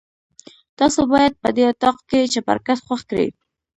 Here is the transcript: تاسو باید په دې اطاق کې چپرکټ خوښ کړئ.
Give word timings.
تاسو 0.79 1.01
باید 1.11 1.33
په 1.41 1.49
دې 1.55 1.63
اطاق 1.71 1.97
کې 2.09 2.31
چپرکټ 2.33 2.77
خوښ 2.85 3.01
کړئ. 3.09 3.27